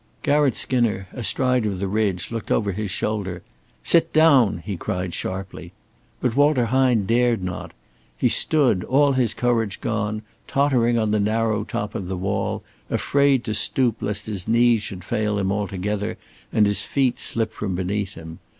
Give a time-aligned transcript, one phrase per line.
[0.23, 3.43] Garratt Skinner, astride of the ridge, looked over his shoulder.
[3.83, 5.73] "Sit down," he cried, sharply.
[6.19, 7.71] But Walter Hine dared not.
[8.17, 13.43] He stood, all his courage gone, tottering on the narrow top of the wall, afraid
[13.43, 16.17] to stoop, lest his knees should fail him altogether
[16.51, 18.39] and his feet slip from beneath him.